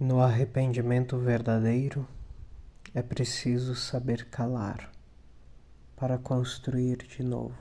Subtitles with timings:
[0.00, 2.06] No arrependimento verdadeiro,
[2.94, 4.92] é preciso saber calar
[5.96, 7.56] para construir de novo.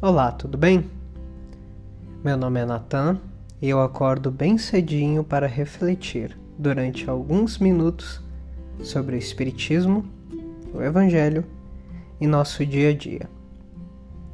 [0.00, 0.90] Olá, tudo bem?
[2.24, 3.20] Meu nome é Natan
[3.60, 8.22] e eu acordo bem cedinho para refletir durante alguns minutos
[8.82, 10.08] sobre o Espiritismo,
[10.72, 11.44] o Evangelho
[12.20, 13.28] em nosso dia a dia.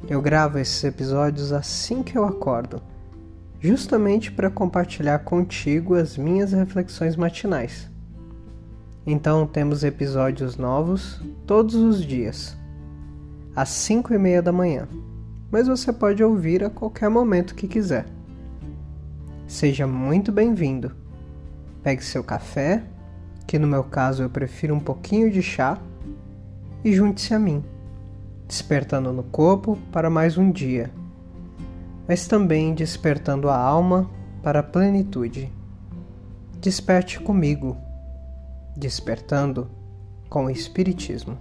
[0.07, 2.81] Eu gravo esses episódios assim que eu acordo,
[3.59, 7.89] justamente para compartilhar contigo as minhas reflexões matinais.
[9.05, 12.57] Então temos episódios novos todos os dias,
[13.55, 14.87] às 5 e meia da manhã,
[15.51, 18.05] mas você pode ouvir a qualquer momento que quiser.
[19.45, 20.91] Seja muito bem-vindo.
[21.83, 22.81] Pegue seu café,
[23.45, 25.77] que no meu caso eu prefiro um pouquinho de chá,
[26.83, 27.63] e junte-se a mim
[28.53, 30.91] despertando no corpo para mais um dia,
[32.07, 34.07] mas também despertando a alma
[34.43, 35.51] para a plenitude.
[36.61, 37.75] Desperte comigo,
[38.77, 39.71] despertando
[40.29, 41.35] com o Espiritismo.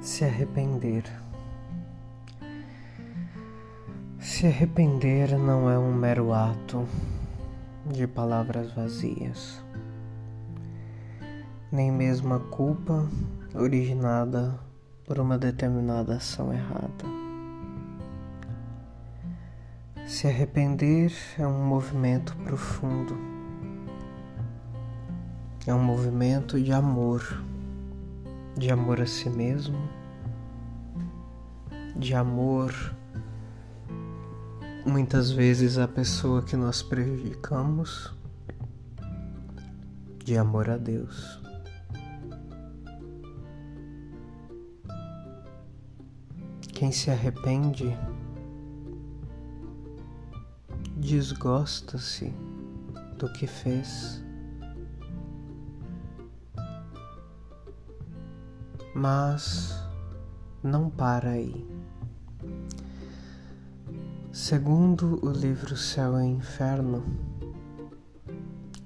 [0.00, 1.04] Se arrepender.
[4.44, 6.86] Se arrepender não é um mero ato
[7.90, 9.64] de palavras vazias,
[11.72, 13.08] nem mesmo a culpa
[13.54, 14.60] originada
[15.06, 17.06] por uma determinada ação errada.
[20.06, 23.16] Se arrepender é um movimento profundo,
[25.66, 27.42] é um movimento de amor,
[28.58, 29.88] de amor a si mesmo,
[31.96, 32.94] de amor
[34.86, 38.12] muitas vezes a pessoa que nós prejudicamos
[40.22, 41.40] de amor a Deus.
[46.72, 47.96] Quem se arrepende
[50.96, 52.32] desgosta-se
[53.18, 54.22] do que fez,
[58.94, 59.78] mas
[60.62, 61.73] não para aí.
[64.34, 67.04] Segundo o livro Céu e Inferno,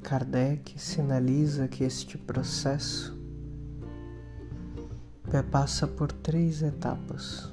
[0.02, 3.18] Kardec sinaliza que este processo
[5.50, 7.50] passa por três etapas: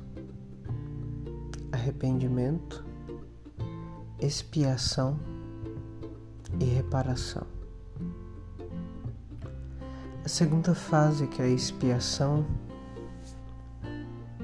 [1.71, 2.83] arrependimento,
[4.19, 5.17] expiação
[6.59, 7.47] e reparação.
[10.21, 12.45] A segunda fase, que é a expiação,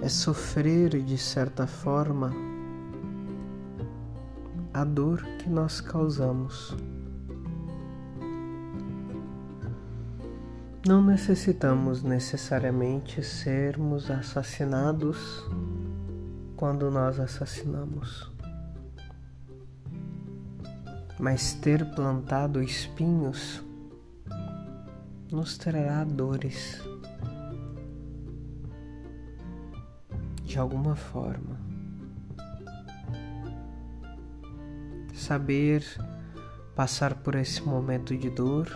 [0.01, 2.50] é sofrer de certa forma
[4.81, 6.75] a dor que nós causamos.
[10.88, 15.46] Não necessitamos necessariamente sermos assassinados
[16.56, 18.31] quando nós assassinamos,
[21.19, 23.63] mas ter plantado espinhos
[25.31, 26.81] nos trará dores
[30.44, 31.60] de alguma forma.
[35.21, 35.83] Saber
[36.75, 38.67] passar por esse momento de dor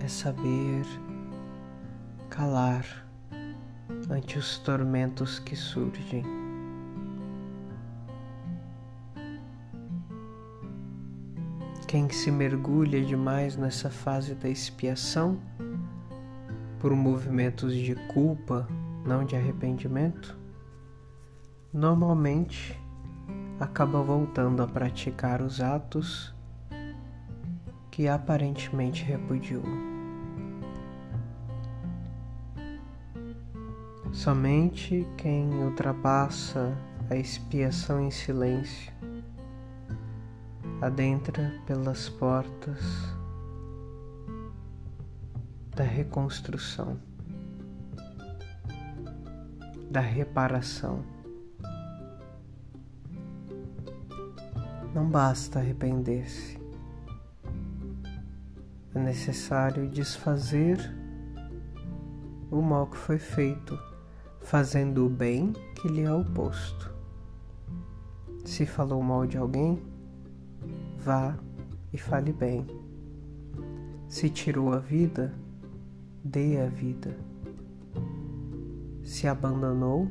[0.00, 0.84] é saber
[2.28, 2.84] calar
[4.08, 6.24] ante os tormentos que surgem.
[11.88, 15.36] Quem se mergulha demais nessa fase da expiação
[16.78, 18.68] por movimentos de culpa,
[19.04, 20.39] não de arrependimento,
[21.72, 22.78] normalmente
[23.58, 26.34] acaba voltando a praticar os atos
[27.90, 29.62] que aparentemente repudiou.
[34.12, 36.76] Somente quem ultrapassa
[37.08, 38.92] a expiação em silêncio
[40.80, 42.80] adentra pelas portas
[45.76, 46.98] da reconstrução,
[49.90, 51.19] da reparação.
[54.94, 56.58] Não basta arrepender-se.
[58.92, 60.78] É necessário desfazer
[62.50, 63.78] o mal que foi feito,
[64.40, 66.92] fazendo o bem que lhe é oposto.
[68.44, 69.80] Se falou mal de alguém,
[70.98, 71.36] vá
[71.92, 72.66] e fale bem.
[74.08, 75.32] Se tirou a vida,
[76.24, 77.16] dê a vida.
[79.04, 80.08] Se abandonou,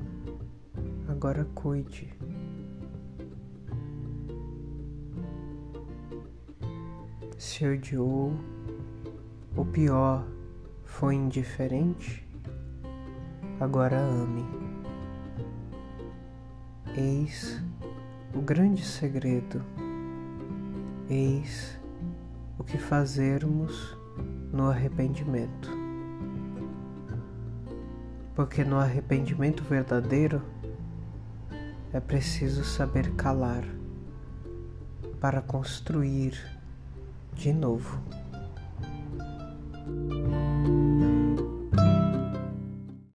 [1.10, 2.19] agora cuide.
[7.40, 8.34] Se odiou,
[9.56, 10.28] o pior
[10.84, 12.28] foi indiferente,
[13.62, 14.44] agora ame.
[16.98, 17.64] Eis
[18.36, 19.64] o grande segredo,
[21.10, 21.80] eis
[22.58, 23.98] o que fazermos
[24.52, 25.72] no arrependimento.
[28.36, 30.42] Porque no arrependimento verdadeiro
[31.94, 33.64] é preciso saber calar
[35.22, 36.59] para construir
[37.44, 37.98] de novo.